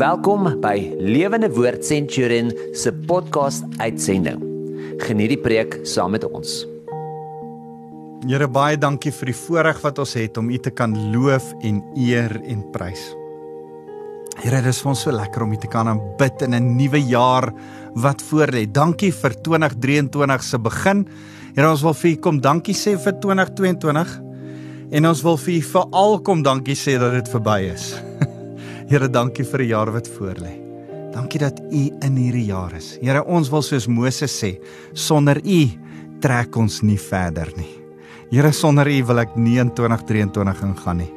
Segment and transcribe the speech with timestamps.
[0.00, 4.38] Welkom by Lewende Woord Centurion se podcast uitsending.
[5.02, 6.62] Geniet die preek saam met ons.
[8.24, 11.82] Here baie dankie vir die voorreg wat ons het om U te kan loof en
[12.00, 13.10] eer en prys.
[14.40, 17.04] Here, dit is vir ons so lekker om U te kan aanbid in 'n nuwe
[17.04, 17.52] jaar
[17.92, 18.64] wat voorlê.
[18.72, 21.08] Dankie vir 2023 se begin.
[21.54, 24.20] Here, ons wil vir U kom dankie sê vir 2022
[24.92, 28.09] en ons wil vir U veral kom dankie sê dat dit verby is.
[28.90, 30.58] Here, dankie vir 'n jaar wat voorlê.
[31.12, 32.98] Dankie dat U in hierdie jaar is.
[33.00, 34.58] Here, ons wil soos Moses sê,
[34.92, 35.70] sonder U
[36.20, 37.78] trek ons nie verder nie.
[38.32, 41.12] Here, sonder U wil ek nie in 2023 ingaan nie.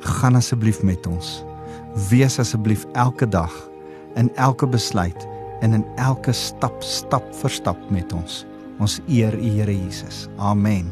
[0.00, 1.44] Gaan asseblief met ons.
[2.10, 3.70] Wees asseblief elke dag
[4.16, 5.26] in elke besluit
[5.62, 8.46] en in elke stap stap vir stap met ons.
[8.80, 10.28] Ons eer U Here Jesus.
[10.36, 10.90] Amen.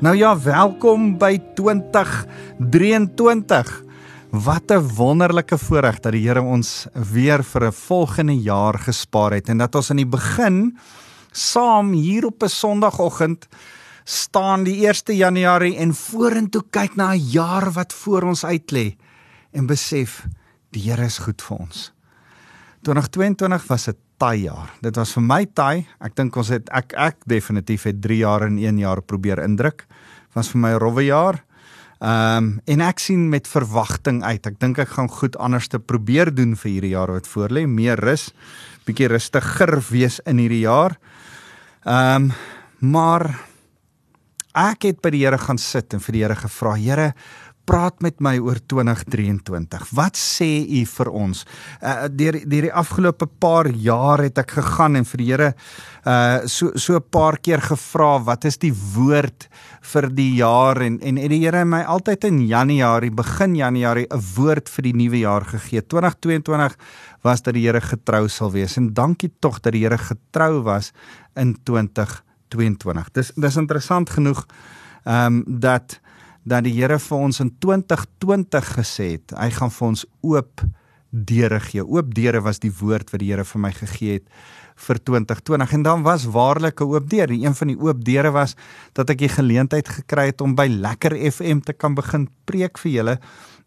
[0.00, 3.91] Nou ja, welkom by 2023.
[4.32, 9.48] Wat 'n wonderlike voorreg dat die Here ons weer vir 'n volgende jaar gespaar het
[9.48, 10.78] en dat ons aan die begin
[11.32, 13.48] saam hier op 'n Sondagoggend
[14.04, 18.96] staan die 1 Januarie en vorentoe kyk na 'n jaar wat voor ons uitlê
[19.52, 20.26] en besef
[20.70, 21.92] die Here is goed vir ons.
[22.82, 24.70] 2022 was 'n taai jaar.
[24.80, 25.86] Dit was vir my taai.
[26.00, 29.86] Ek dink ons het ek ek definitief het 3 jaar in 1 jaar probeer indruk.
[30.32, 31.44] Was vir my 'n rowwe jaar.
[32.02, 34.46] Ehm um, en ek sien met verwagting uit.
[34.48, 37.62] Ek dink ek gaan goed anders te probeer doen vir hierdie jaar wat voorlê.
[37.70, 38.32] Meer rus,
[38.88, 40.96] bietjie rustiger wees in hierdie jaar.
[41.86, 42.32] Ehm um,
[42.82, 43.28] maar
[44.58, 47.12] ek het by die Here gaan sit en vir die Here gevra, Here,
[47.64, 49.86] praat met my oor 2023.
[49.94, 51.44] Wat sê u vir ons?
[51.80, 55.50] Uh deur deur die afgelope paar jaar het ek gegaan en vir die Here
[56.04, 59.48] uh so so 'n paar keer gevra, wat is die woord
[59.80, 64.06] vir die jaar en en en die Here het my altyd in Januarie, begin Januarie
[64.10, 65.80] 'n woord vir die nuwe jaar gegee.
[65.80, 66.76] 2022
[67.22, 70.92] was dat die Here getrou sal wees en dankie tog dat die Here getrou was
[71.36, 73.12] in 2022.
[73.12, 74.46] Dis dis interessant genoeg
[75.04, 76.00] ehm um, dat
[76.44, 80.64] dat die Here vir ons in 2020 gesê het, hy gaan vir ons oop
[81.12, 81.84] deure gee.
[81.84, 84.26] Oop deure was die woord wat die Here vir my gegee het
[84.82, 87.30] vir 2020 en dan was waarlik 'n oop deur.
[87.30, 88.56] Een van die oop deure was
[88.92, 92.92] dat ek die geleentheid gekry het om by Lekker FM te kan begin preek vir
[92.92, 93.18] julle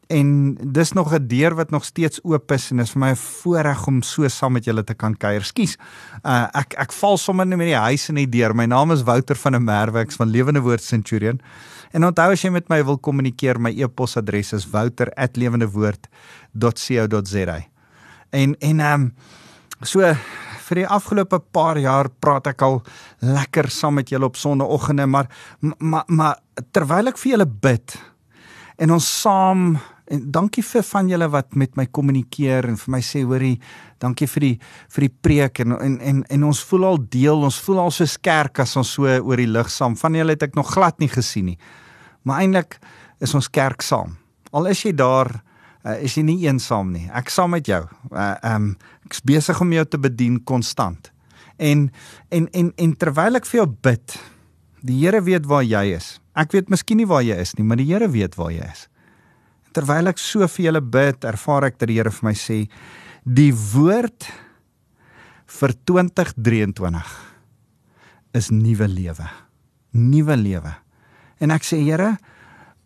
[0.08, 3.10] en dis nog 'n deur wat nog steeds oop is en dit is vir my
[3.12, 5.44] 'n voorreg om so saam met julle te kan kuier.
[5.44, 5.78] Skus.
[6.24, 8.56] Uh, ek ek val sommer net met die huis in die deur.
[8.56, 11.42] My naam is Wouter van der Merwe, ek's van Lewende Woord Centurion.
[11.96, 17.60] En onthou as jy met my wil kommunikeer, my e-posadres is wouter@lewendewoord.co.za.
[18.30, 19.14] En en ehm um,
[19.82, 20.16] so
[20.66, 22.84] vir die afgelope paar jaar praat ek al
[23.22, 25.28] lekker saam met julle op sonnaandoggende, maar
[25.80, 26.40] maar maar
[26.72, 27.98] terwyl ek vir julle bid
[28.78, 33.00] en ons saam en dankie vir van julle wat met my kommunikeer en vir my
[33.02, 33.56] sê hoorie
[34.04, 34.58] dankie vir die
[34.96, 38.06] vir die preek en en en, en ons voel al deel ons voel al so
[38.06, 41.10] skerk as ons so oor die lig saam van julle het ek nog glad nie
[41.10, 41.58] gesien nie
[42.26, 42.80] Maar eintlik
[43.24, 44.16] is ons kerk saam.
[44.56, 45.30] Al is jy daar,
[45.86, 47.06] uh, is jy nie eensaam nie.
[47.14, 47.84] Ek saam met jou.
[48.12, 48.74] Uh, um
[49.06, 51.12] ek's besig om jou te bedien konstant.
[51.62, 51.90] En
[52.34, 54.18] en en en terwyl ek vir jou bid,
[54.86, 56.16] die Here weet waar jy is.
[56.36, 58.88] Ek weet miskien nie waar jy is nie, maar die Here weet waar jy is.
[59.76, 62.66] Terwyl ek so vir julle bid, ervaar ek dat die Here vir my sê
[63.26, 64.28] die woord
[65.60, 67.14] vir 2023
[68.36, 69.30] is nuwe lewe.
[69.96, 70.74] Nuwe lewe.
[71.44, 72.16] En ek sê Here,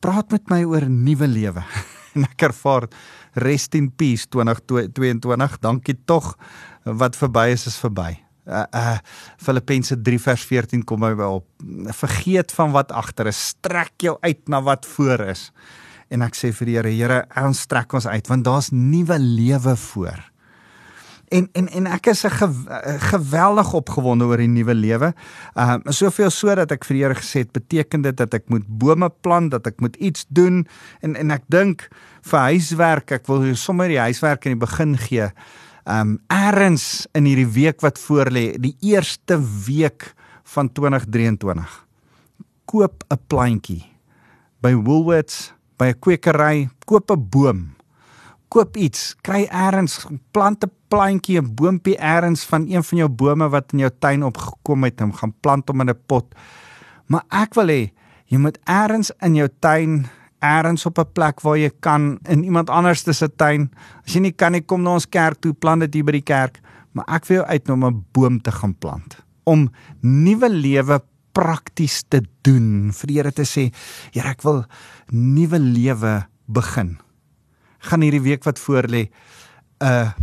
[0.02, 1.64] praat met my oor nuwe lewe.
[2.16, 2.88] en ek ervaar
[3.40, 5.60] rest in peace 2022.
[5.62, 6.34] Dankie tog
[6.84, 8.16] wat verby is is verby.
[8.50, 8.98] Uh uh
[9.38, 11.46] Filippense 3 vers 14 kom by op.
[11.94, 15.50] Vergeet van wat agter is, strek jou uit na wat voor is.
[16.10, 19.76] En ek sê vir die Here, Here, ons strek ons uit want daar's nuwe lewe
[19.78, 20.24] voor.
[21.29, 22.53] En en en ek is 'n gew
[23.12, 25.13] geweldig opgewonde oor die nuwe lewe.
[25.53, 28.50] Ehm uh, soveel so dat ek vir die Here gesê het, beteken dit dat ek
[28.50, 30.68] moet bome plant, dat ek moet iets doen
[31.01, 31.88] en en ek dink
[32.22, 35.30] vir huiswerk, ek wil sommer die huiswerk in die begin gee.
[35.86, 40.13] Ehm um, eers in hierdie week wat voorlê, die eerste week
[40.44, 41.86] van 2023.
[42.65, 43.86] Koop 'n plantjie
[44.62, 47.79] by Woolworths, by 'n kwekery, koop 'n boom
[48.50, 53.50] koop iets, kry eers plant 'n plantjie, 'n boontjie eers van een van jou bome
[53.50, 56.36] wat in jou tuin opgekom het, en gaan plant hom in 'n pot.
[57.07, 57.92] Maar ek wil hê
[58.25, 60.07] jy moet eers in jou tuin
[60.42, 63.72] eers op 'n plek waar jy kan in iemand anders se tuin.
[64.06, 66.22] As jy nie kan nie, kom na ons kerk toe, plant dit hier by die
[66.22, 66.60] kerk,
[66.94, 69.24] maar ek wil jou uitnooi om 'n boom te gaan plant.
[69.45, 69.69] Om
[70.02, 72.92] nuwe lewe prakties te doen.
[72.94, 73.72] Vir die Here te sê,
[74.12, 74.66] Here, ek wil
[75.12, 76.98] nuwe lewe begin
[77.80, 79.10] gaan hierdie week wat voorlê
[79.80, 80.14] 'n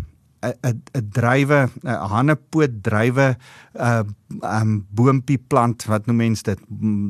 [0.42, 3.36] 'n 'n drywe, 'n hanepoot drywe
[3.74, 4.04] uh
[4.42, 6.60] um boontjie plant, wat noem mense dit?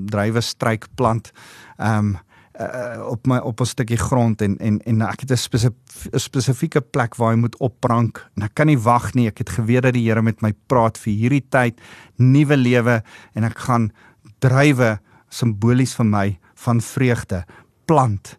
[0.06, 1.32] Drywe struik plant.
[1.78, 2.16] Um
[2.60, 6.80] uh, op my op 'n stukkie grond en en en ek het 'n spesifieke spesifieke
[6.80, 9.26] plek waar hy moet opprank en ek kan nie wag nie.
[9.26, 11.80] Ek het geweet dat die Here met my praat vir hierdie tyd,
[12.16, 13.02] nuwe lewe
[13.34, 13.92] en ek gaan
[14.38, 14.98] drywe
[15.28, 17.44] simbolies vir my van vreugde
[17.84, 18.38] plant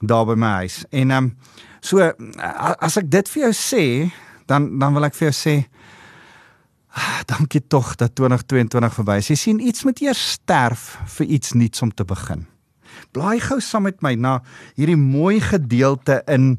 [0.00, 0.84] daar by my huis.
[0.90, 1.36] En ehm um,
[1.84, 2.00] so
[2.80, 3.84] as ek dit vir jou sê,
[4.48, 5.56] dan dan wil ek vir jou sê
[6.94, 9.30] ah, dankie tog dat 2022 verby is.
[9.32, 12.46] Jy sien iets moet eers sterf vir iets nuuts om te begin.
[13.14, 14.38] Blaai gou saam met my na
[14.78, 16.58] hierdie mooi gedeelte in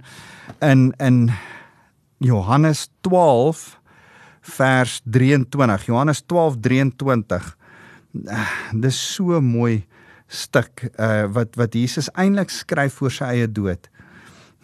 [0.61, 1.31] in in
[2.23, 3.79] Johannes 12
[4.55, 5.85] vers 23.
[5.85, 7.55] Johannes 12:23.
[8.15, 9.85] Uh, dis so mooi
[10.27, 13.89] stuk uh, wat wat Jesus eintlik skryf voor sy eie dood.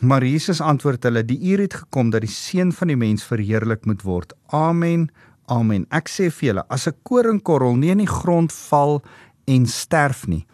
[0.02, 3.86] Maar Jesus antwoord hulle: "Die uur het gekom dat die seun van die mens verheerlik
[3.86, 5.10] moet word." Amen.
[5.46, 5.86] Amen.
[5.90, 9.04] Ek sê vir julle, as 'n koringkorrel nie in die grond val
[9.46, 10.46] en sterf nie,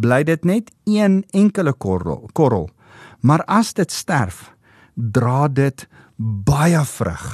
[0.00, 2.68] bly dit net een enkele korrel korrel
[3.20, 4.48] maar as dit sterf
[4.94, 5.86] dra dit
[6.18, 7.26] baie vrug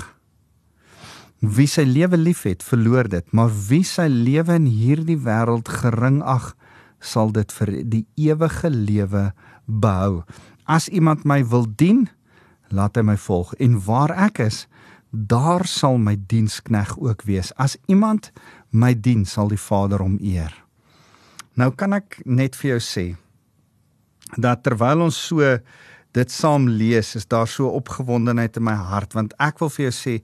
[1.56, 6.52] wie sy lewe liefhet verloor dit maar wie sy lewe in hierdie wêreld gering ag
[7.04, 9.28] sal dit vir die ewige lewe
[9.66, 10.22] behou.
[10.64, 12.06] As iemand my wil dien
[12.74, 13.52] laat hy my volg.
[13.62, 14.64] En waar ek is
[15.14, 17.52] daar sal my dienskneg ook wees.
[17.60, 18.32] As iemand
[18.70, 20.54] my dien sal die Vader hom eer.
[21.54, 23.06] Nou kan ek net vir jou sê
[24.40, 25.44] dat terwyl ons so
[26.14, 29.94] dit saam lees, is daar so opgewondenheid in my hart want ek wil vir jou
[29.94, 30.14] sê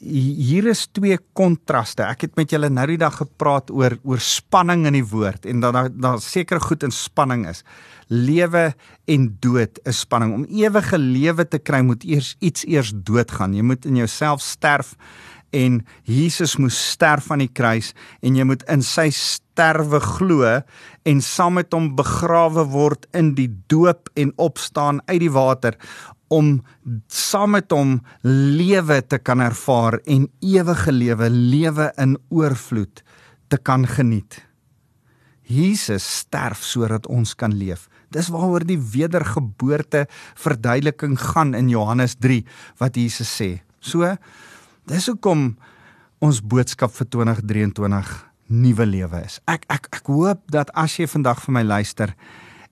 [0.00, 2.04] hier is twee kontraste.
[2.06, 5.62] Ek het met julle nou die dag gepraat oor oor spanning in die woord en
[5.64, 7.62] dat daar daar seker goed in spanning is.
[8.08, 8.70] Lewe
[9.10, 10.34] en dood is spanning.
[10.34, 13.54] Om ewige lewe te kry moet eers iets eers doodgaan.
[13.54, 14.94] Jy moet in jouself sterf
[15.54, 20.58] en Jesus moes sterf aan die kruis en jy moet in sy sterwe glo
[21.06, 25.78] en saam met hom begrawe word in die doop en opstaan uit die water
[26.32, 26.58] om
[27.12, 33.02] saam met hom lewe te kan ervaar en ewige lewe lewe in oorvloed
[33.48, 34.40] te kan geniet.
[35.46, 37.86] Jesus sterf sodat ons kan leef.
[38.10, 42.42] Dis waaroor die wedergeboorte verduideliking gaan in Johannes 3
[42.82, 43.60] wat Jesus sê.
[43.78, 44.16] So
[44.86, 45.56] Dis hoekom
[46.22, 48.10] ons boodskap vir 2023
[48.54, 49.40] nuwe lewe is.
[49.50, 52.12] Ek ek ek hoop dat as jy vandag vir my luister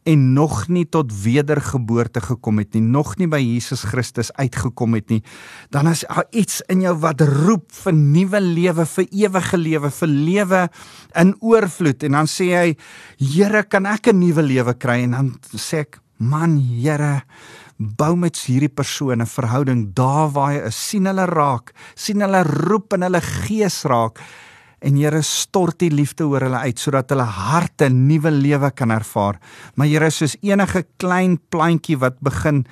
[0.07, 5.11] en nog nie tot wedergeboorte gekom het nie, nog nie by Jesus Christus uitgekom het
[5.11, 5.23] nie,
[5.75, 10.13] dan is daar iets in jou wat roep vir nuwe lewe, vir ewige lewe, vir
[10.13, 10.63] lewe
[11.25, 12.77] in oorvloed en dan sê hy,
[13.19, 15.03] Here, kan ek 'n nuwe lewe kry?
[15.03, 17.25] En dan sê ek, man, Here,
[17.77, 20.89] bou met hierdie persone 'n verhouding daar waar hy is.
[20.89, 24.19] sien hulle raak sien hulle roep in hulle gees raak.
[24.81, 29.39] En Here stort die liefde oor hulle uit sodat hulle harte nuwe lewe kan ervaar.
[29.75, 32.67] Maar Here soos enige klein plantjie wat begin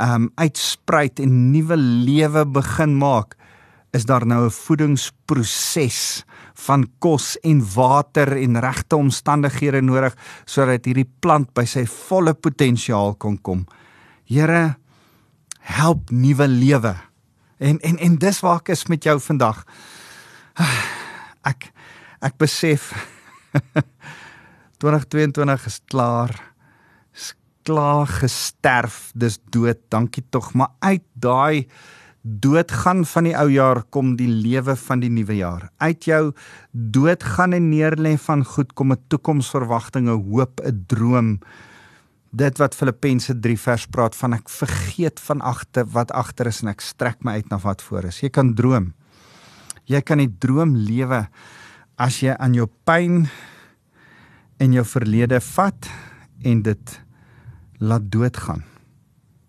[0.00, 3.36] um uitspruit en nuwe lewe begin maak
[3.96, 6.24] is daar nou 'n voedingsproses
[6.54, 10.14] van kos en water en regte omstandighede nodig
[10.44, 13.66] sodat hierdie plant by sy volle potensiaal kan kom.
[14.26, 14.76] Here
[15.62, 16.94] help nuwe lewe.
[17.58, 19.62] En en en dis waar ek is met jou vandag.
[21.50, 21.70] Ek
[22.26, 22.90] ek besef
[24.82, 26.32] 2022 is klaar.
[27.14, 29.12] Is klaar gesterf.
[29.14, 29.78] Dis dood.
[29.94, 31.68] Dankie tog, maar uit daai
[32.26, 35.68] doodgaan van die ou jaar kom die lewe van die nuwe jaar.
[35.78, 36.32] Uit jou
[36.72, 41.38] doodgaan en neerlê van goed kom 'n toekomsverwagting, 'n hoop, 'n droom
[42.36, 46.72] dit wat Filippense 3 vers praat van ek vergeet van agter wat agter is en
[46.74, 48.20] ek strek my uit na wat voor is.
[48.20, 48.92] Jy kan droom.
[49.88, 51.24] Jy kan die droom lewe
[51.96, 53.24] as jy aan jou pyn
[54.60, 55.90] en jou verlede vat
[56.44, 56.96] en dit
[57.80, 58.64] laat doodgaan.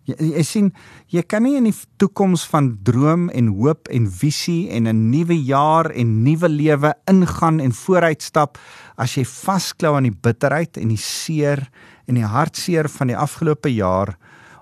[0.07, 0.67] Jy, jy sien,
[1.11, 5.35] jy kan nie in die toekoms van droom en hoop en visie en 'n nuwe
[5.35, 8.57] jaar en nuwe lewe ingaan en vooruitstap
[8.97, 11.67] as jy vasklou aan die bitterheid en die seer
[12.07, 14.15] en die hartseer van die afgelope jaar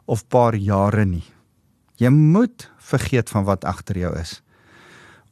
[0.06, 1.24] of paar jare nie.
[2.02, 4.42] Jy moet vergeet van wat agter jou is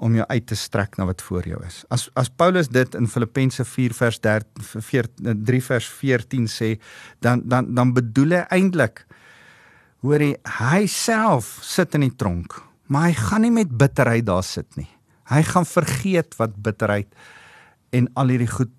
[0.03, 1.83] om jou uit te strek na wat voor jou is.
[1.93, 6.73] As as Paulus dit in Filippense 4 vers 13 3 vers 14 sê,
[7.23, 9.05] dan dan dan bedoel hy eintlik
[10.03, 12.57] hoor hy hy self sit in die tronk,
[12.91, 14.89] maar hy gaan nie met bitterheid daar sit nie.
[15.31, 17.07] Hy gaan vergeet wat bitterheid
[17.95, 18.73] en al hierdie goed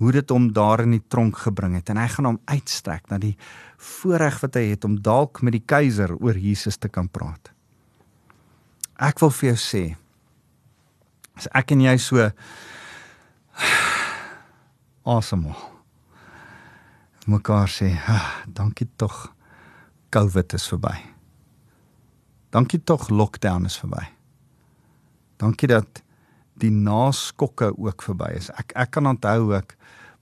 [0.00, 3.18] hoe dit hom daar in die tronk gebring het en hy gaan hom uitstrek na
[3.20, 3.34] die
[3.76, 7.52] voorreg wat hy het om dalk met die keiser oor Jesus te kan praat.
[9.00, 9.84] Ek wil vir jou sê
[11.36, 12.30] as ek en jy so.
[15.10, 15.54] Awesome.
[17.26, 19.32] Mekaar sê, ah, "Dankie tog
[20.12, 20.96] COVID is verby."
[22.50, 24.04] Dankie tog lockdown is verby.
[25.38, 26.02] Dankie dat
[26.60, 28.50] die naskokke ook verby is.
[28.60, 29.76] Ek ek kan onthou ek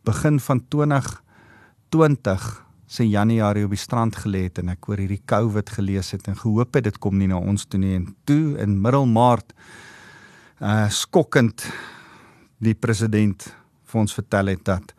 [0.07, 2.49] begin van 2020
[2.89, 6.39] se Januarie op die strand gelê het en ek oor hierdie COVID gelees het en
[6.39, 9.53] gehoop het dit kom nie na ons toe nie en toe in middel Maart
[10.65, 11.67] uh skokkend
[12.65, 13.45] die president
[13.89, 14.95] vir ons vertel het dat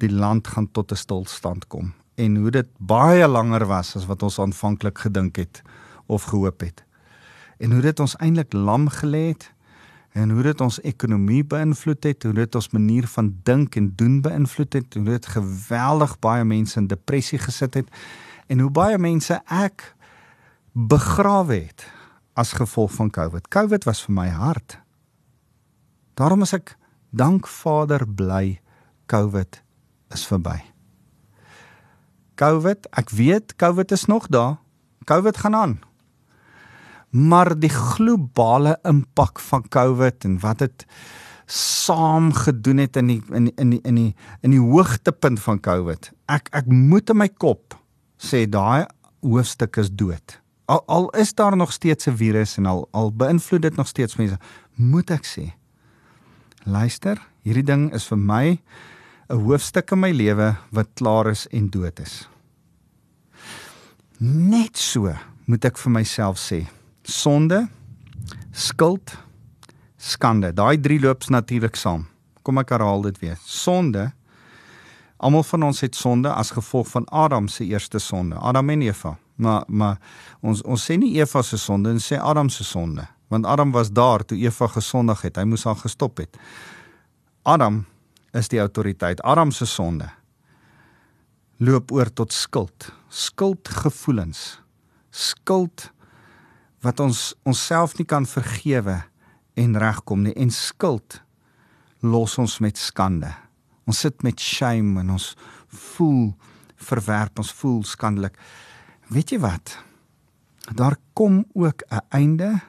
[0.00, 4.22] die land gaan tot 'n stilstand kom en hoe dit baie langer was as wat
[4.22, 5.62] ons aanvanklik gedink het
[6.06, 6.84] of gehoop het.
[7.58, 9.50] En hoe dit ons eintlik lam gelê het
[10.16, 14.20] en hoe dit ons ekonomie beïnvloed het, hoe dit ons manier van dink en doen
[14.24, 17.90] beïnvloed het, hoe dit geweldig baie mense in depressie gesit het
[18.48, 19.90] en hoe baie mense ek
[20.72, 21.84] begrawe het
[22.36, 23.48] as gevolg van COVID.
[23.52, 24.78] COVID was vir my hard.
[26.16, 26.76] Daarom is ek
[27.12, 28.60] dank Vader bly
[29.12, 29.60] COVID
[30.16, 30.58] is verby.
[32.40, 34.56] COVID, ek weet COVID is nog daar.
[35.04, 35.76] COVID gaan aan.
[37.16, 40.84] Maar die globale impak van COVID en wat dit
[41.46, 46.10] saam gedoen het in die in in die in die in die hoogtepunt van COVID.
[46.26, 47.76] Ek ek moet in my kop
[48.18, 48.86] sê daai
[49.22, 50.40] hoofstuk is dood.
[50.66, 54.16] Al al is daar nog steeds 'n virus en al al beïnvloed dit nog steeds
[54.16, 54.38] mense,
[54.74, 55.54] moet ek sê.
[56.64, 58.60] Luister, hierdie ding is vir my
[59.30, 62.28] 'n hoofstuk in my lewe wat klaar is en dood is.
[64.18, 65.14] Net so
[65.46, 66.66] moet ek vir myself sê.
[67.06, 67.68] Sonde,
[68.50, 69.12] skuld,
[69.96, 70.50] skande.
[70.52, 72.08] Daai drie loops natuurlik saam.
[72.42, 73.36] Kom ek herhaal dit weer.
[73.46, 74.08] Sonde.
[75.22, 79.14] Almal van ons het sonde as gevolg van Adam se eerste sonde, Adam en Eva.
[79.36, 80.00] Maar maar
[80.40, 83.92] ons ons sê nie Eva se sonde, ons sê Adam se sonde, want Adam was
[83.92, 85.36] daar toe Eva gesondig het.
[85.36, 86.36] Hy moes haar gestop het.
[87.42, 87.84] Adam
[88.32, 89.22] is die autoriteit.
[89.22, 90.10] Adam se sonde
[91.56, 94.60] loop oor tot skuld, skuldgevoelens.
[95.10, 95.90] Skuld
[96.84, 99.02] wat ons onsself nie kan vergewe
[99.56, 101.22] en regkom nie en skuld
[102.04, 103.30] los ons met skande.
[103.86, 105.32] Ons sit met shame en ons
[105.94, 106.34] voel
[106.76, 108.36] verwerp, ons voel skandelik.
[109.08, 109.78] Weet jy wat?
[110.74, 112.60] Daar kom ook 'n einde,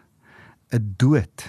[0.72, 1.46] 'n dood,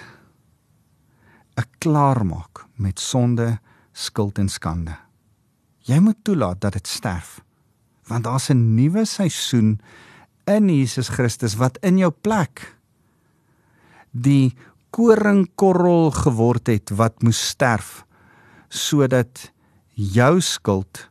[1.56, 3.58] 'n klaarmaak met sonde
[3.92, 4.96] skuld en skande.
[5.78, 7.40] Jy moet toelaat dat dit sterf.
[8.06, 9.80] Want daar's 'n nuwe seisoen
[10.48, 12.64] in Jesus Christus wat in jou plek
[14.12, 14.56] die
[14.94, 18.02] koringkorrel geword het wat moes sterf
[18.68, 19.50] sodat
[19.94, 21.08] jou skuld,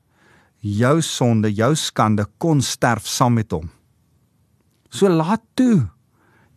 [0.62, 3.70] jou sonde, jou skande kon sterf saam met hom.
[4.90, 5.88] So laat toe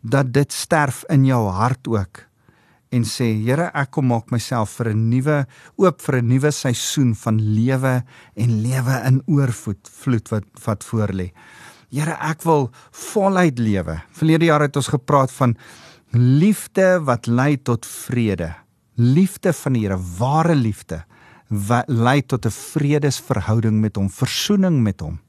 [0.01, 2.25] dat dit sterf in jou hart ook
[2.91, 5.45] en sê Here ek kom maak myself vir 'n nuwe
[5.77, 8.03] oop vir 'n nuwe seisoen van lewe
[8.35, 11.31] en lewe in oorvloed vloed wat wat voor lê.
[11.91, 13.97] Here ek wil voluit lewe.
[14.15, 15.57] Verlede jaar het ons gepraat van
[16.15, 18.53] liefde wat lei tot vrede.
[18.95, 21.03] Liefde van die Here, ware liefde
[21.51, 25.19] wat lei tot 'n vredesverhouding met hom, versoening met hom.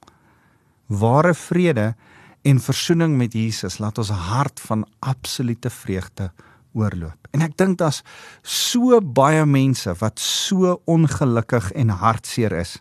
[0.87, 1.95] Ware vrede
[2.42, 6.31] en versoening met Jesus laat ons hart van absolute vreugde
[6.75, 7.28] oorloop.
[7.33, 8.02] En ek dink daar's
[8.42, 12.78] so baie mense wat so ongelukkig en hartseer is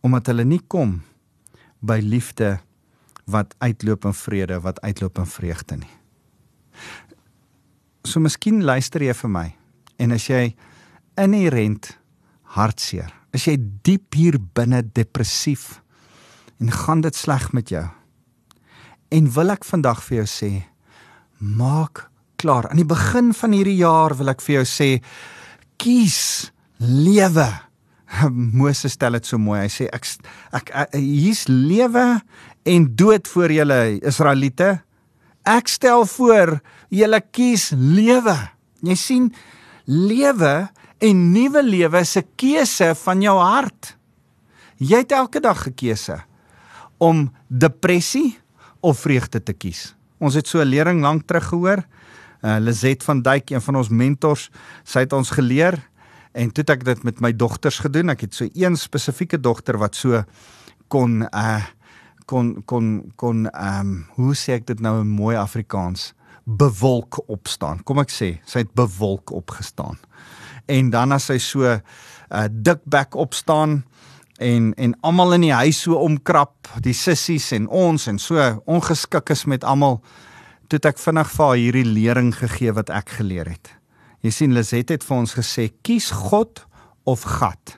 [0.00, 1.02] omdat hulle nie kom
[1.84, 2.58] by liefde
[3.30, 5.92] wat uitloop in vrede, wat uitloop in vreugde nie.
[8.04, 9.46] So miskien luister jy vir my
[10.02, 10.54] en as jy
[11.20, 11.94] inherent
[12.56, 15.80] hartseer, as jy diep hier binne depressief
[16.60, 17.84] en gaan dit sleg met jou.
[19.14, 20.50] En wil ek vandag vir jou sê,
[21.38, 22.06] maak
[22.40, 22.68] klaar.
[22.70, 24.88] Aan die begin van hierdie jaar wil ek vir jou sê
[25.80, 27.46] kies lewe.
[28.60, 29.62] Moses stel dit so mooi.
[29.64, 30.06] Hy sê ek
[30.54, 32.04] ek, ek hier's lewe
[32.68, 34.70] en dood vir julle Israeliete.
[35.44, 36.58] Ek stel voor
[36.94, 38.36] julle kies lewe.
[38.84, 39.26] Jy sien
[39.84, 40.54] lewe
[41.04, 43.94] en nuwe lewe se keuse van jou hart.
[44.80, 46.22] Jy het elke dag 'n keuse
[46.98, 48.38] om depressie
[48.80, 49.94] of vreugde te kies.
[50.18, 51.84] Ons het so 'n lering lank terug gehoor
[52.44, 54.48] uh, Lizet van Duyk, een van ons mentors,
[54.84, 55.78] sy het ons geleer
[56.34, 58.12] en toe het ek dit met my dogters gedoen.
[58.14, 60.24] Ek het so een spesifieke dogter wat so
[60.92, 61.62] kon uh
[62.24, 66.12] kon kon kon ehm um, hoe sê ek dit nou in mooi Afrikaans
[66.44, 67.82] bewolk opstaan.
[67.84, 69.98] Kom ek sê, sy het bewolk opgestaan.
[70.68, 71.80] En dan as sy so uh,
[72.48, 73.82] dik bek opstaan
[74.40, 79.30] en en almal in die huis so omkrap, die sissies en ons en so ongeskik
[79.30, 80.00] is met almal
[80.68, 83.74] toe ek vinnig vir haar hierdie lering gegee wat ek geleer het.
[84.24, 86.64] Jy sien Liset het vir ons gesê kies God
[87.04, 87.76] of gat.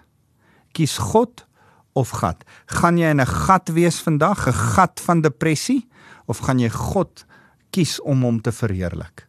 [0.76, 1.42] Kies God
[1.98, 2.44] of gat.
[2.70, 5.88] Gaan jy in 'n gat wees vandag, 'n gat van depressie
[6.26, 7.24] of gaan jy God
[7.72, 9.26] kies om hom te verheerlik?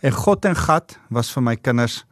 [0.00, 2.04] En God en gat was vir my kinders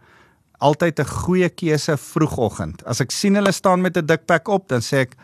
[0.60, 2.84] altyd 'n goeie keuse vroegoggend.
[2.86, 5.16] As ek sien hulle staan met 'n dikpak op, dan sê ek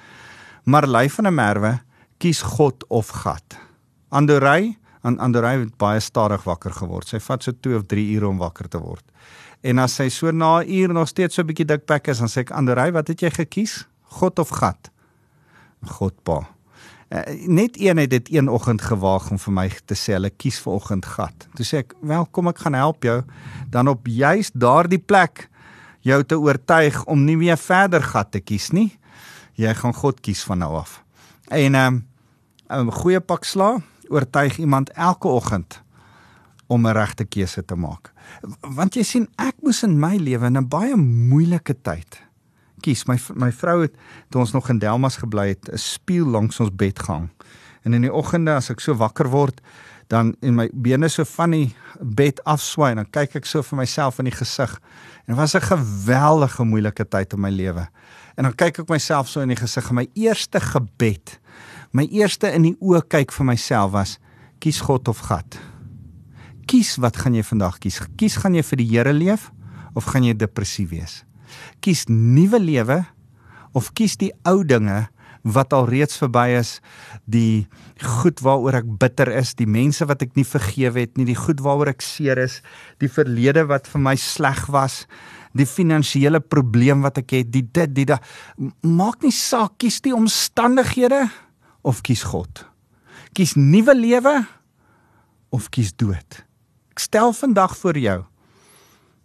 [0.64, 1.80] Marley van der Merwe,
[2.18, 3.56] kies God of gat.
[4.10, 7.08] Andorey, aan Andorey het baie stadig wakker geword.
[7.08, 9.04] Sy vat so 2 of 3 ure om wakker te word.
[9.60, 12.28] En as sy so na 'n uur nog steeds so 'n bietjie dikpak is, dan
[12.28, 13.86] sê ek Andorey, wat het jy gekies?
[14.02, 14.90] God of gat?
[15.84, 16.48] God pa.
[17.10, 20.60] Uh, net een het dit een oggend gewaag om vir my te sê hulle kies
[20.60, 21.48] vir oggend gat.
[21.54, 23.22] Toe sê ek, "Wel, kom ek gaan help jou
[23.70, 25.48] dan op juist daardie plek
[26.00, 28.98] jou te oortuig om nie meer verder gat te kies nie.
[29.54, 31.02] Jy gaan God kies van nou af."
[31.48, 35.82] En ehm, 'n um, goeie pak sla oortuig iemand elke oggend
[36.66, 38.12] om 'n regte keuse te maak.
[38.60, 42.30] Want jy sien, ek moes in my lewe in 'n baie moeilike tyd
[42.80, 43.06] kies.
[43.08, 43.94] My my vrou het
[44.30, 47.28] toe ons nog in Delmas gebly het, 'n spieël langs ons bed gehang.
[47.82, 49.60] En in die oggende as ek so wakker word,
[50.10, 51.68] dan in my bene so van die
[52.00, 54.72] bed afswaai, dan kyk ek so vir myself in die gesig.
[55.26, 57.88] En dit was 'n geweldige moeilike tyd in my lewe.
[58.36, 61.40] En dan kyk ek myself so in die gesig en my eerste gebed,
[61.92, 64.18] my eerste in die oë kyk vir myself was:
[64.58, 65.58] kies God of gat.
[66.66, 68.00] Kies wat gaan jy vandag kies?
[68.16, 69.50] Kies gaan jy vir die Here leef
[69.94, 71.24] of gaan jy depressief wees?
[71.80, 73.00] kies nuwe lewe
[73.76, 75.06] of kies die ou dinge
[75.42, 76.78] wat al reeds verby is
[77.24, 77.66] die
[78.20, 81.62] goed waaroor ek bitter is die mense wat ek nie vergewe het nie die goed
[81.64, 82.60] waaroor ek seer is
[83.00, 85.04] die verlede wat vir my sleg was
[85.56, 88.20] die finansiële probleem wat ek het die dit die da
[88.86, 91.24] maak nie saak kies die omstandighede
[91.82, 92.64] of kies God.
[93.32, 94.34] Kies nuwe lewe
[95.54, 96.42] of kies dood.
[96.92, 98.18] Ek stel vandag vir jou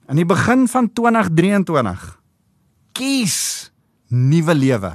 [0.06, 2.04] aan die begin van 2023
[2.96, 3.38] kies
[4.14, 4.92] nuwe lewe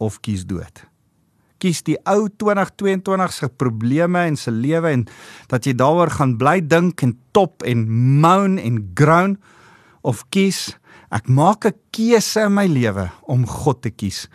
[0.00, 0.84] of kies dood.
[1.60, 5.04] Kies die ou 2022 se probleme en se lewe en
[5.52, 7.84] dat jy daaroor gaan bly dink en top en
[8.22, 9.36] moan en groan
[10.00, 10.70] of kies
[11.12, 14.28] ek maak 'n keuse in my lewe om God te kies.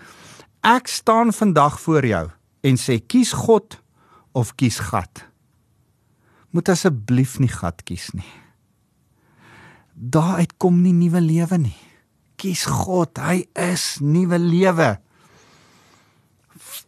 [0.62, 2.30] Ek staan vandag voor jou
[2.64, 3.82] en sê kies God
[4.34, 5.26] of kies gat.
[6.52, 8.32] Moet asseblief nie gat kies nie.
[9.96, 11.86] Daar uitkom nie nuwe lewe nie
[12.40, 13.18] kies God.
[13.20, 14.96] Hy is nuwe lewe.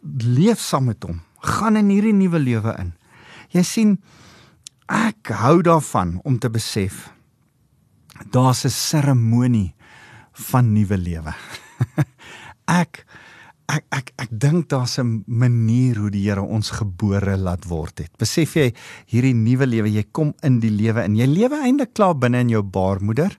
[0.02, 1.20] Leef saam met hom.
[1.44, 2.92] Gaan in hierdie nuwe lewe in.
[3.54, 3.94] Jy sien
[4.88, 7.08] ek hou daarvan om te besef
[8.32, 9.74] daar's 'n seremonie
[10.32, 11.34] van nuwe lewe.
[12.82, 13.04] ek
[13.68, 18.12] ek ek ek dink daar's 'n manier hoe die Here ons gebore laat word het.
[18.18, 18.72] Besef jy
[19.06, 21.16] hierdie nuwe lewe, jy kom in die lewe in.
[21.16, 23.38] Jy lewe eintlik klaar binne in jou baarmoeder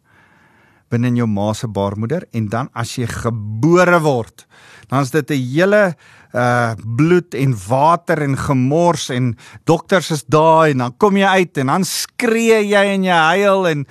[0.89, 4.45] binne in jou ma se baarmoeder en dan as jy gebore word,
[4.89, 5.95] dan is dit 'n hele
[6.33, 11.57] uh bloed en water en gemors en dokters is daar en dan kom jy uit
[11.57, 13.85] en dan skree jy en jy huil en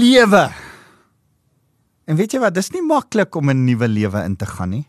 [0.00, 0.50] lewe.
[2.06, 4.86] En weet jy wat, dis nie maklik om 'n nuwe lewe in te gaan nie.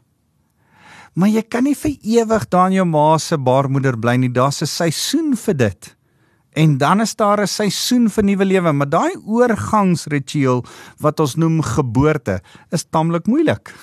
[1.13, 4.31] Maar jy kan nie vir ewig daar in jou ma se baarmoeder bly nie.
[4.31, 5.95] Daar's 'n seisoen vir dit.
[6.51, 10.65] En dan is daar 'n seisoen vir nuwe lewe, maar daai oorgangsritueel
[10.97, 13.73] wat ons noem geboorte is taamlik moeilik.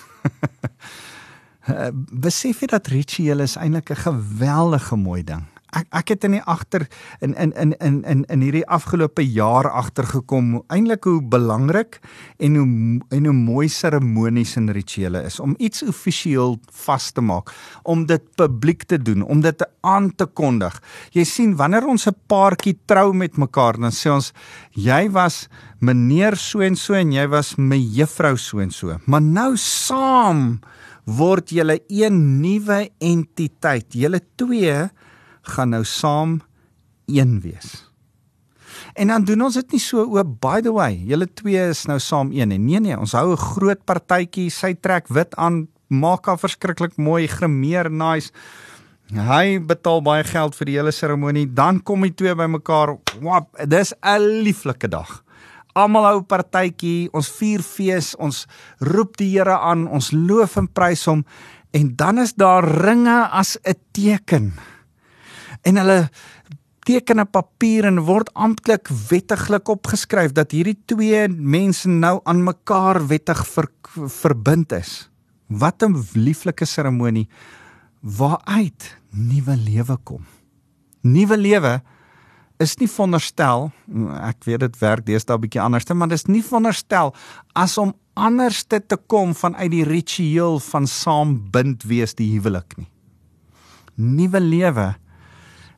[2.25, 5.58] Besef jy dat rituele is eintlik 'n geweldige mooi ding?
[5.77, 6.87] Ek ek het in die agter
[7.21, 12.01] in in in in in in hierdie afgelope jaar agtergekom eintlik hoe belangrik
[12.39, 12.69] en hoe
[13.11, 17.53] en hoe mooi seremonies en rituele is om iets offisieel vas te maak
[17.83, 20.75] om dit publiek te doen om dit aan te kondig.
[21.13, 24.33] Jy sien wanneer ons 'n paartjie trou met mekaar dan sê ons
[24.73, 25.49] jy was
[25.81, 28.99] meneer so en so en jy was me juffrou so en so.
[29.07, 30.61] Maar nou saam
[31.05, 34.89] word julle een nuwe entiteit julle twee
[35.51, 36.41] gaan nou saam
[37.07, 37.89] een wees.
[38.95, 41.99] En dan doen ons dit nie so o by the way, julle twee is nou
[42.03, 46.27] saam een en nee nee, ons hou 'n groot partytjie, sy trek wit aan, maak
[46.27, 48.31] haar verskriklik mooi, grimeer nice.
[49.09, 52.99] Hy betaal baie geld vir die hele seremonie, dan kom die twee bymekaar.
[53.23, 55.25] Wap, dis 'n lieflike dag.
[55.75, 58.47] Almal hou partytjie, ons vier fees, ons
[58.81, 61.25] roep die Here aan, ons loof en prys hom
[61.71, 64.53] en dan is daar ringe as 'n teken
[65.63, 66.09] en hulle
[66.87, 73.07] teken 'n papier en word amptelik wettiglik opgeskryf dat hierdie twee mense nou aan mekaar
[73.07, 73.69] wettig ver,
[74.23, 75.11] verbind is.
[75.49, 77.29] Wat 'n lieflike seremonie
[78.01, 80.25] waaruit nuwe lewe kom.
[81.03, 81.83] Nuwe lewe
[82.63, 83.69] is nie veronderstel
[84.27, 87.15] ek weet dit werk deesdae bietjie anderste maar dis nie veronderstel
[87.59, 92.89] as om anderste te kom vanuit die ritueel van saambind wees die huwelik nie
[93.99, 94.89] nuwe lewe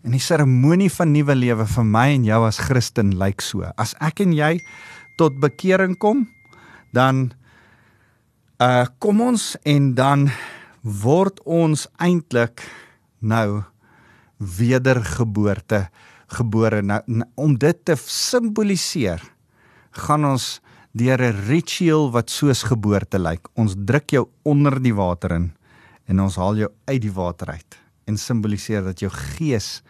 [0.05, 3.95] en die seremonie van nuwe lewe vir my en jou as Christen lyk so as
[4.01, 4.59] ek en jy
[5.21, 6.27] tot bekering kom
[6.97, 7.31] dan
[8.61, 10.29] uh kom ons en dan
[10.83, 12.65] word ons eintlik
[13.21, 13.63] nou
[14.41, 15.89] wedergeboorte
[16.33, 16.83] gebore.
[16.83, 17.01] Nou
[17.35, 19.21] om dit te simboliseer,
[20.07, 20.61] gaan ons
[20.93, 23.49] deur 'n ritueel wat soos geboorte lyk.
[23.55, 25.53] Ons druk jou onder die water in
[26.07, 29.81] en ons haal jou uit die water uit en simboliseer dat jou gees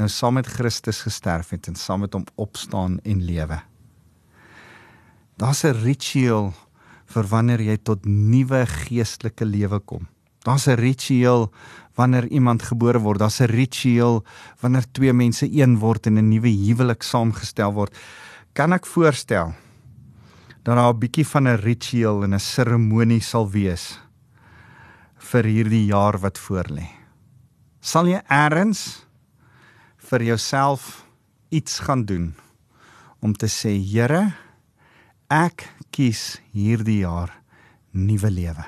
[0.00, 3.60] nou saam met Christus gesterf het en saam met hom opstaan en lewe.
[5.36, 6.52] Daar's 'n ritueel
[7.06, 10.08] vir wanneer jy tot nuwe geestelike lewe kom.
[10.44, 11.52] Daar's 'n ritueel
[11.94, 13.18] wanneer iemand gebore word.
[13.18, 14.24] Daar's 'n ritueel
[14.60, 17.96] wanneer twee mense een word en 'n nuwe huwelik saamgestel word.
[18.52, 19.54] Kan ek voorstel
[20.62, 24.00] dat daar 'n bietjie van 'n ritueel en 'n seremonie sal wees
[25.16, 27.01] vir hierdie jaar wat voorlê.
[27.82, 29.02] Sal jy eers
[30.06, 31.00] vir jouself
[31.50, 32.28] iets gaan doen
[33.18, 34.36] om te sê Here,
[35.26, 37.32] ek kies hierdie jaar
[37.90, 38.66] nuwe lewe.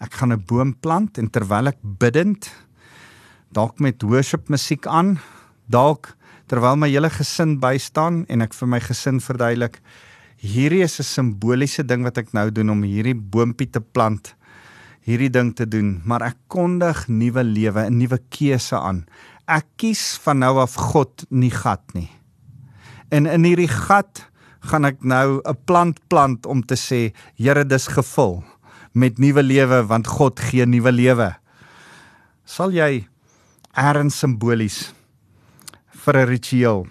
[0.00, 2.48] Ek gaan 'n boom plant en terwyl ek bidend
[3.52, 5.20] dalk met worship musiek aan,
[5.68, 6.16] dalk
[6.48, 9.82] terwyl my hele gesin bystaan en ek vir my gesin verduidelik
[10.40, 14.37] hierdie is 'n simboliese ding wat ek nou doen om hierdie boontjie te plant
[15.06, 19.06] hierdie ding te doen, maar ek kondig nuwe lewe, 'n nuwe keuse aan.
[19.46, 22.10] Ek kies van nou af God nie gat nie.
[23.10, 24.26] En in hierdie gat
[24.60, 28.44] gaan ek nou 'n plant plant om te sê, Here, dis gevul
[28.92, 31.36] met nuwe lewe want God gee nuwe lewe.
[32.44, 33.06] Sal jy
[33.74, 34.92] erns simbolies
[36.04, 36.86] vir 'n ritueel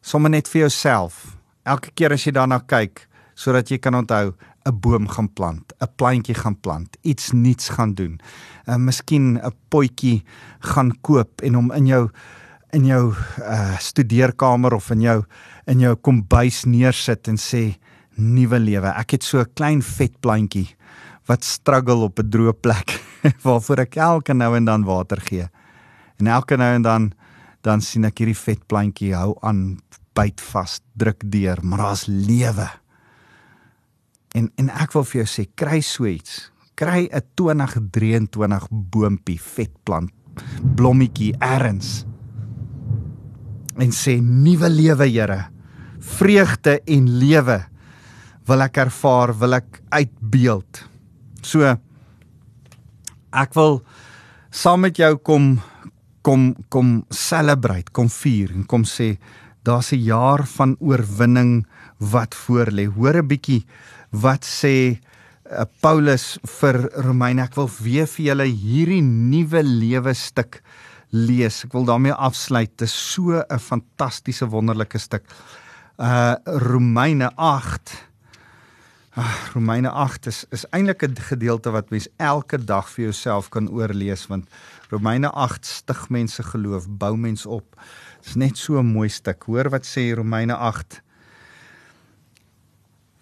[0.00, 1.36] sommer net vir jouself
[1.66, 4.32] elke keer as jy daarna kyk sodat jy kan onthou
[4.68, 8.20] 'n boom gaan plant, 'n plantjie gaan plant, iets nuuts gaan doen.
[8.66, 10.22] uh, Miskien 'n potjie
[10.60, 12.10] gaan koop en hom in jou
[12.72, 15.24] in jou uh studeerkamer of in jou
[15.66, 17.78] in jou kombuis neersit en sê
[18.16, 18.88] nuwe lewe.
[18.88, 20.76] Ek het so 'n klein vet plantjie
[21.26, 23.00] wat struggle op 'n droë plek
[23.46, 25.48] waarvoor ek elke nou en dan water gee.
[26.18, 27.12] En elke nou en dan
[27.62, 29.80] dan sien ek hierdie vet plantjie hou aan
[30.14, 32.68] byt vas, druk deur, maar daar's lewe.
[34.36, 36.50] En en ek wil vir jou sê, kry so iets.
[36.74, 40.10] Kry 'n 2023 boontjie, vet plant,
[40.76, 42.04] blommetjie erns.
[43.76, 45.46] En sê nuwe lewe, Here.
[46.00, 47.66] Vreugde en lewe
[48.48, 50.88] wil ek ervaar, wil ek uitbeeld.
[51.42, 51.76] So
[53.32, 53.82] ek wil
[54.50, 55.60] saam met jou kom
[56.22, 59.18] kom kom celebrate, kom vier en kom sê
[59.64, 61.66] daar's 'n jaar van oorwinning
[61.98, 62.86] wat voorlê.
[62.86, 63.64] Hoor 'n bietjie
[64.10, 67.44] wat sê uh, Paulus vir Romeine.
[67.44, 70.62] Ek wil weer vir julle hierdie nuwe lewe stuk
[71.10, 71.64] lees.
[71.64, 72.70] Ek wil daarmee afsluit.
[72.76, 75.24] Dit is so 'n fantastiese wonderlike stuk.
[75.98, 78.08] Uh Romeine 8
[79.18, 83.68] Ag, Romeine 8 is is eintlik 'n gedeelte wat mens elke dag vir jouself kan
[83.68, 84.46] oorlees want
[84.90, 87.66] Romeine 8 stig mense geloof, bou mens op.
[88.20, 89.42] Dit is net so 'n mooi stuk.
[89.42, 91.02] Hoor wat sê Romeine 8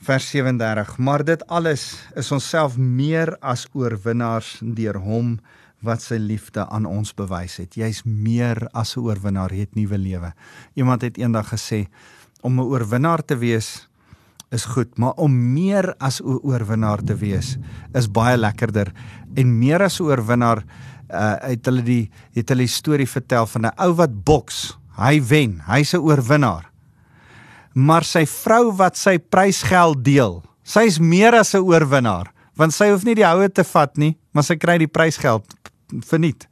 [0.07, 0.99] vers 37.
[1.03, 5.37] Maar dit alles is onsself meer as oorwinnaars deur hom
[5.85, 7.75] wat sy liefde aan ons bewys het.
[7.77, 10.33] Jy's meer as 'n oorwinnaar, jy het nuwe lewe.
[10.75, 11.87] Iemand het eendag gesê
[12.41, 13.89] om 'n oorwinnaar te wees
[14.51, 17.59] is goed, maar om meer as 'n oorwinnaar te wees
[17.95, 18.93] is baie lekkerder
[19.35, 20.65] en meer as 'n oorwinnaar
[21.11, 25.21] uh het hulle die het hulle die storie vertel van 'n ou wat boks, hy
[25.21, 26.76] wen, hy's 'n oorwinnaar.
[27.77, 33.05] Maar sy vrou wat sy prysgeld deel, sy's meer as 'n oorwinnaar, want sy hoef
[33.05, 35.45] nie die houe te vat nie, maar sy kry die prysgeld
[36.01, 36.49] verniet.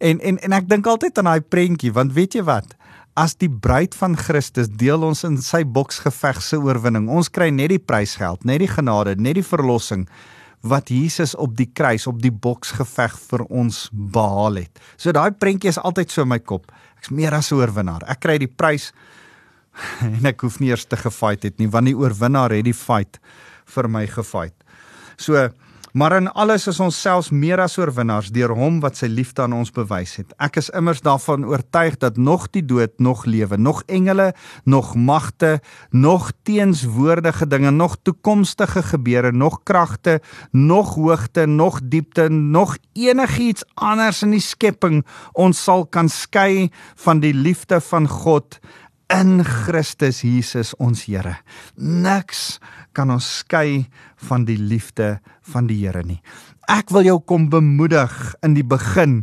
[0.00, 2.76] En en en ek dink altyd aan daai prentjie, want weet jy wat?
[3.16, 7.08] as die bruid van Christus deel ons in sy boksgeveg se oorwinning.
[7.08, 10.04] Ons kry net die prysgeld, net die genade, net die verlossing
[10.66, 14.80] wat Jesus op die kruis op die boksgeveg vir ons behaal het.
[15.00, 16.68] So daai prentjie is altyd so in my kop.
[16.98, 18.02] Ek's meer as 'n oorwinnaar.
[18.08, 18.92] Ek kry die prys
[20.16, 23.20] en ek hoef nie eers te gefight het nie, want die oorwinnaar het die fight
[23.74, 24.56] vir my gefight.
[25.16, 25.48] So
[25.96, 29.54] Maar in alles is ons selfs meer as oorwinnaars deur hom wat sy liefde aan
[29.56, 30.34] ons bewys het.
[30.44, 34.26] Ek is immers daarvan oortuig dat nog die dood, nog lewe, nog engele,
[34.68, 35.54] nog magte,
[35.96, 40.20] nog teenswoordige dinge, nog toekomstige gebeure, nog kragte,
[40.52, 45.00] nog hoogte, nog diepte, nog enigiets anders in die skepping
[45.32, 46.68] ons sal kan skei
[47.06, 48.60] van die liefde van God
[49.10, 51.38] in Christus Jesus ons Here.
[51.76, 52.58] Niks
[52.96, 53.84] kan ons skei
[54.28, 55.18] van die liefde
[55.52, 56.22] van die Here nie.
[56.66, 58.10] Ek wil jou kom bemoedig
[58.42, 59.20] in die begin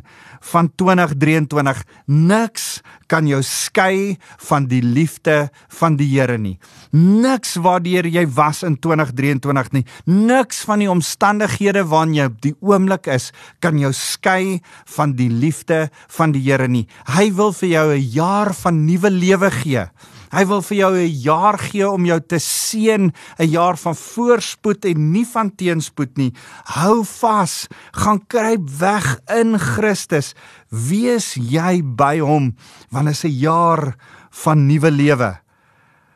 [0.48, 1.82] van 2023.
[2.08, 2.68] Niks
[3.12, 4.16] kan jou skei
[4.48, 6.56] van die liefde van die Here nie.
[6.96, 9.84] Niks waardeur jy was in 2023 nie.
[10.08, 14.62] Niks van die omstandighede waarin jy op die oomblik is kan jou skei
[14.96, 16.88] van die liefde van die Here nie.
[17.12, 19.90] Hy wil vir jou 'n jaar van nuwe lewe gee.
[20.34, 24.86] Hy wil vir jou 'n jaar gee om jou te seën, 'n jaar van voorspoed
[24.86, 26.34] en nie van teenspoed nie.
[26.66, 30.34] Hou vas, gaan kruip weg in Christus.
[30.70, 32.56] Wees jy by hom
[32.90, 33.96] want dit is 'n jaar
[34.32, 35.38] van nuwe lewe.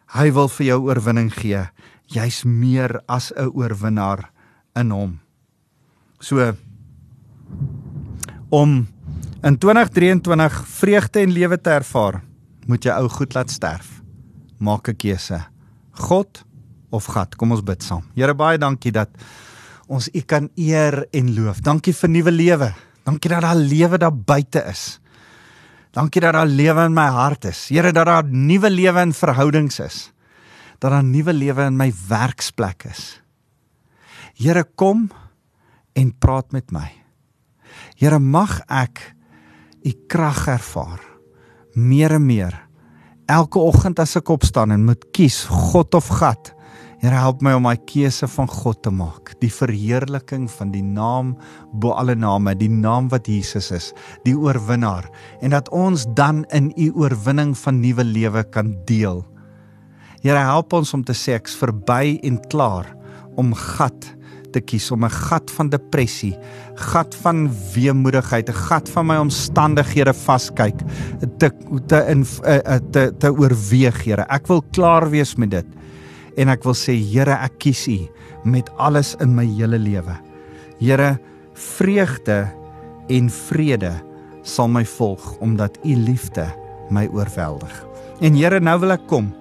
[0.07, 1.69] Hy wil vir jou oorwinning gee.
[2.07, 4.31] Jy's meer as 'n oorwinnaar
[4.75, 5.19] in hom.
[6.19, 6.55] So
[8.49, 8.87] om
[9.43, 12.23] in 2023 vreugde en lewe te ervaar,
[12.65, 13.97] moet jy ou goed laat sterf
[14.59, 15.45] maak 'n keuse.
[15.91, 16.45] God
[16.89, 17.35] of gat.
[17.35, 18.03] Kom ons bid saam.
[18.15, 19.09] Here baie dankie dat
[19.87, 21.61] ons U kan eer en loof.
[21.61, 22.73] Dankie vir nuwe lewe.
[23.03, 24.99] Dankie dat daar lewe daar buite is.
[25.91, 27.69] Dankie dat daar lewe in my hart is.
[27.69, 30.11] Here dat daar nuwe lewe in verhoudings is.
[30.79, 33.21] Dat daar nuwe lewe in my werksplek is.
[34.37, 35.09] Here kom
[35.93, 36.91] en praat met my.
[37.97, 39.15] Here mag ek
[39.83, 41.01] u krag ervaar
[41.73, 42.66] meer en meer
[43.27, 46.53] elke oggend as ek opstaan en moet kies God of gat.
[46.97, 51.35] Here help my om my keuse van God te maak, die verheerliking van die naam
[51.77, 53.91] bo alle name, die naam wat Jesus is,
[54.25, 55.05] die oorwinnaar
[55.45, 59.21] en dat ons dan in u oorwinning van nuwe lewe kan deel.
[60.23, 62.89] Here help ons om te sê ek's verby en klaar
[63.37, 64.09] om gat
[64.53, 66.37] te kies om 'n gat van depressie,
[66.75, 70.79] gat van weemoedigheid, 'n gat van my omstandighede vaskyk
[71.37, 71.51] te
[71.87, 74.25] te in eh, eh, te te oorweeg, Here.
[74.29, 75.65] Ek wil klaar wees met dit.
[76.37, 78.07] En ek wil sê, Here, ek kies U
[78.43, 80.15] met alles in my hele lewe.
[80.79, 81.19] Here,
[81.53, 82.47] vreugde
[83.09, 83.91] en vrede
[84.43, 86.45] sal my volg omdat U liefde
[86.89, 87.85] my oorweldig.
[88.21, 89.33] En Here, nou wil ek kom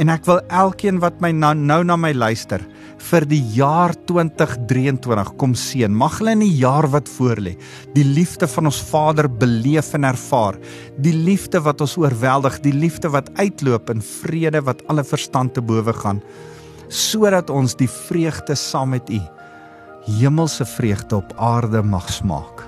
[0.00, 2.62] en ek wil elkeen wat my nou, nou na my luister
[3.10, 5.92] vir die jaar 2023 kom seën.
[5.92, 7.56] Mag hulle in die jaar wat voorlê,
[7.96, 10.58] die liefde van ons Vader beleef en ervaar.
[11.02, 15.64] Die liefde wat ons oorweldig, die liefde wat uitloop in vrede wat alle verstand te
[15.64, 16.22] bowe gaan,
[16.88, 19.20] sodat ons die vreugde saam met U,
[20.18, 22.66] hemelse vreugde op aarde mag smaak.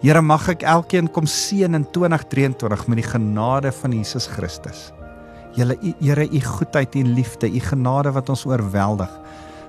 [0.00, 4.88] Here mag ek elkeen kom seën in 2023 met die genade van Jesus Christus.
[5.54, 9.10] Julle Here, u goedheid en liefde, u genade wat ons oorweldig.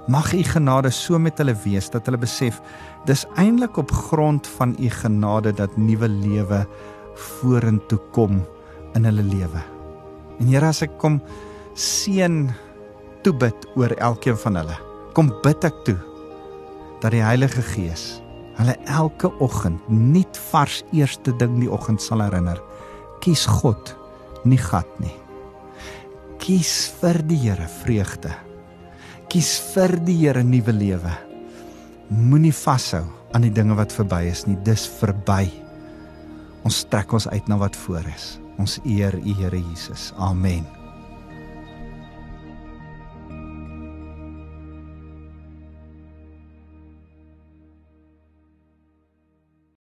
[0.07, 2.59] Mag u genade so met hulle wees dat hulle besef
[3.05, 6.65] dis eintlik op grond van u genade dat nuwe lewe
[7.15, 8.41] vorentoe kom
[8.97, 9.61] in hulle lewe.
[10.39, 11.19] En Here as ek kom
[11.77, 12.47] seën
[13.25, 14.77] toe bid oor elkeen van hulle.
[15.17, 15.97] Kom bid ek toe
[17.01, 18.19] dat die Heilige Gees
[18.55, 22.61] hulle elke oggend nuut vars eerste ding die oggend sal herinner.
[23.21, 23.93] Kies God,
[24.45, 25.24] nie gat nie.
[26.45, 28.35] Kies vir die Here vreugde
[29.35, 31.11] kies vir die Here nuwe lewe.
[32.07, 33.03] Moenie vashou
[33.35, 34.55] aan die dinge wat verby is nie.
[34.63, 35.49] Dis verby.
[36.63, 38.37] Ons trek ons uit na wat voor is.
[38.61, 40.13] Ons eer U Here Jesus.
[40.15, 40.63] Amen.